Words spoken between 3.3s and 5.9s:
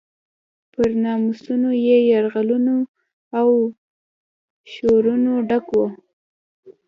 او شورونو ډک و.